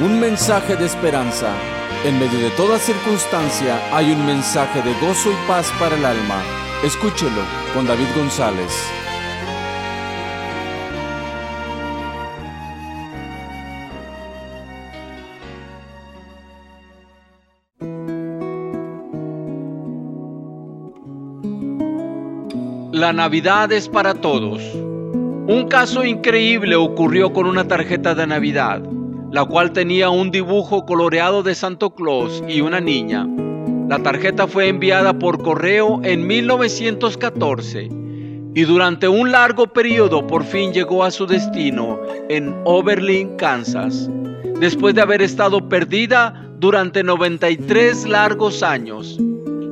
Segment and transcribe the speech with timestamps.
[0.00, 1.52] un mensaje de esperanza.
[2.04, 6.42] En medio de toda circunstancia hay un mensaje de gozo y paz para el alma.
[6.82, 7.42] Escúchelo
[7.72, 8.72] con David González.
[22.92, 24.62] La Navidad es para todos.
[25.46, 28.80] Un caso increíble ocurrió con una tarjeta de Navidad,
[29.34, 33.26] la cual tenía un dibujo coloreado de Santo Claus y una niña.
[33.88, 37.90] La tarjeta fue enviada por correo en 1914
[38.54, 41.98] y durante un largo periodo por fin llegó a su destino
[42.28, 44.08] en Oberlin, Kansas,
[44.60, 49.18] después de haber estado perdida durante 93 largos años.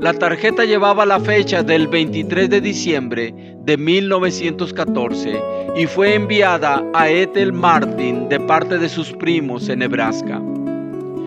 [0.00, 3.34] La tarjeta llevaba la fecha del 23 de diciembre
[3.64, 5.42] de 1914
[5.76, 10.40] y fue enviada a Ethel Martin de parte de sus primos en Nebraska.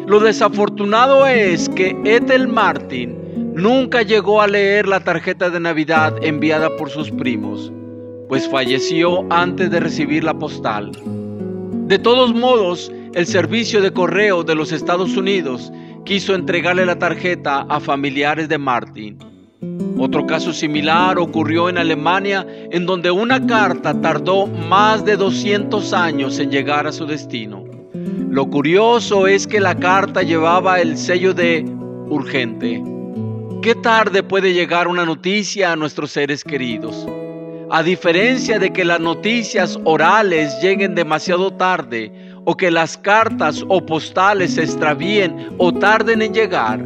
[0.07, 6.69] Lo desafortunado es que Ethel Martin nunca llegó a leer la tarjeta de Navidad enviada
[6.77, 7.73] por sus primos,
[8.29, 10.93] pues falleció antes de recibir la postal.
[11.87, 15.73] De todos modos, el servicio de correo de los Estados Unidos
[16.05, 19.17] quiso entregarle la tarjeta a familiares de Martin.
[19.97, 26.39] Otro caso similar ocurrió en Alemania, en donde una carta tardó más de 200 años
[26.39, 27.63] en llegar a su destino.
[28.29, 31.63] Lo curioso es que la carta llevaba el sello de
[32.07, 32.81] urgente.
[33.61, 37.07] ¿Qué tarde puede llegar una noticia a nuestros seres queridos?
[37.69, 43.85] A diferencia de que las noticias orales lleguen demasiado tarde, o que las cartas o
[43.85, 46.79] postales se extravíen o tarden en llegar,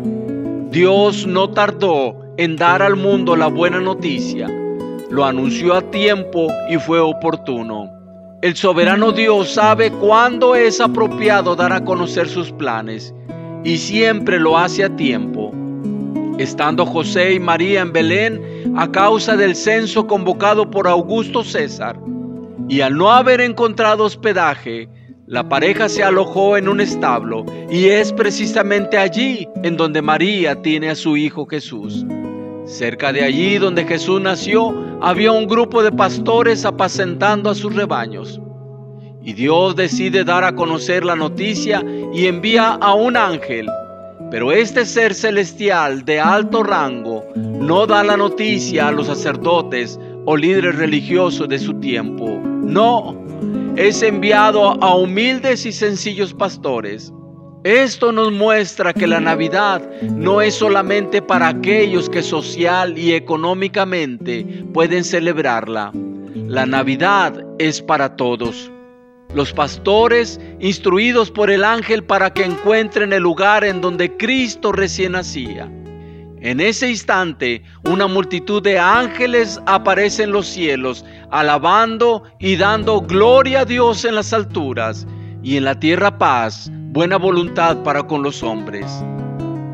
[0.70, 4.48] Dios no tardó en dar al mundo la buena noticia.
[5.10, 7.90] Lo anunció a tiempo y fue oportuno.
[8.42, 13.14] El soberano Dios sabe cuándo es apropiado dar a conocer sus planes
[13.64, 15.52] y siempre lo hace a tiempo.
[16.38, 21.98] Estando José y María en Belén a causa del censo convocado por Augusto César,
[22.68, 24.90] y al no haber encontrado hospedaje,
[25.28, 30.90] la pareja se alojó en un establo y es precisamente allí en donde María tiene
[30.90, 32.06] a su hijo Jesús.
[32.66, 38.40] Cerca de allí donde Jesús nació había un grupo de pastores apacentando a sus rebaños.
[39.24, 43.68] Y Dios decide dar a conocer la noticia y envía a un ángel.
[44.30, 50.38] Pero este ser celestial de alto rango no da la noticia a los sacerdotes o
[50.38, 52.40] líderes religiosos de su tiempo.
[52.64, 53.26] No,
[53.76, 57.12] es enviado a humildes y sencillos pastores.
[57.66, 64.46] Esto nos muestra que la Navidad no es solamente para aquellos que social y económicamente
[64.74, 65.92] pueden celebrarla.
[66.48, 68.72] La Navidad es para todos.
[69.34, 75.14] Los pastores, instruidos por el ángel para que encuentren el lugar en donde Cristo recién
[75.14, 75.70] nacía.
[76.42, 83.62] En ese instante, una multitud de ángeles aparece en los cielos, alabando y dando gloria
[83.62, 85.08] a Dios en las alturas,
[85.42, 88.86] y en la tierra paz, buena voluntad para con los hombres.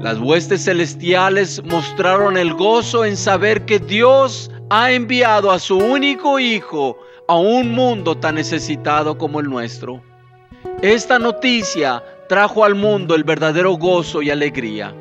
[0.01, 6.39] Las huestes celestiales mostraron el gozo en saber que Dios ha enviado a su único
[6.39, 10.01] Hijo a un mundo tan necesitado como el nuestro.
[10.81, 14.95] Esta noticia trajo al mundo el verdadero gozo y alegría.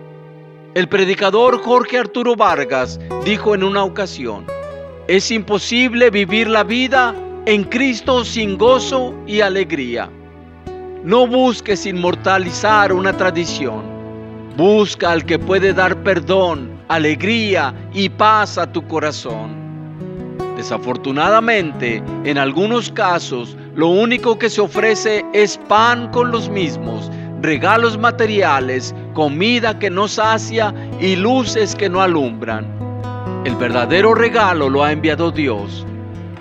[0.73, 4.47] El predicador Jorge Arturo Vargas dijo en una ocasión,
[5.09, 7.13] es imposible vivir la vida
[7.47, 10.09] en Cristo sin gozo y alegría.
[11.03, 13.83] No busques inmortalizar una tradición.
[14.57, 19.57] Busca al que puede dar perdón, alegría y paz a tu corazón.
[20.57, 27.11] Desafortunadamente, en algunos casos, lo único que se ofrece es pan con los mismos,
[27.41, 32.67] regalos materiales, comida que no sacia y luces que no alumbran.
[33.45, 35.87] El verdadero regalo lo ha enviado Dios.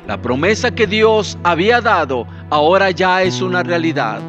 [0.07, 4.19] La promesa que Dios había dado ahora ya es una realidad.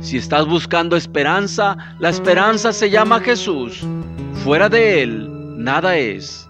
[0.00, 3.86] Si estás buscando esperanza, la esperanza se llama Jesús.
[4.44, 6.46] Fuera de Él, nada es.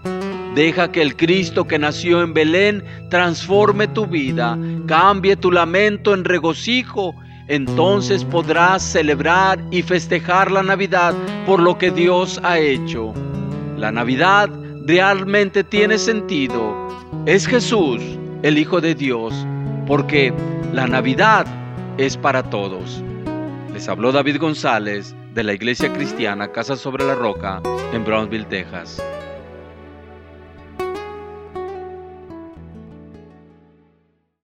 [0.55, 4.57] Deja que el Cristo que nació en Belén transforme tu vida,
[4.87, 7.13] cambie tu lamento en regocijo
[7.47, 11.13] entonces podrás celebrar y festejar la Navidad
[11.45, 13.13] por lo que Dios ha hecho.
[13.77, 14.49] La Navidad
[14.87, 16.75] realmente tiene sentido.
[17.25, 18.01] Es Jesús,
[18.41, 19.33] el Hijo de Dios,
[19.85, 20.33] porque
[20.73, 21.45] la Navidad
[21.97, 23.03] es para todos.
[23.73, 27.61] Les habló David González de la Iglesia Cristiana Casa sobre la Roca
[27.93, 29.03] en Brownsville, Texas.